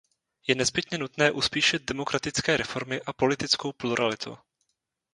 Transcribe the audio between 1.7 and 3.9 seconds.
demokratické reformy a politickou